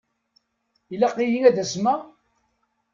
Ilaq-iyi 0.93 1.39
ad 1.49 1.57
asmeɣ? 1.63 1.99